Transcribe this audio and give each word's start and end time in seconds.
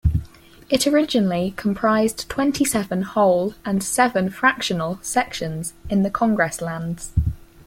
It 0.67 0.87
originally 0.87 1.53
comprised 1.57 2.27
twenty-seven 2.27 3.03
whole 3.03 3.53
and 3.63 3.83
seven 3.83 4.31
fractional 4.31 4.97
sections 5.03 5.73
in 5.91 6.01
the 6.01 6.09
Congress 6.09 6.59
Lands. 6.59 7.11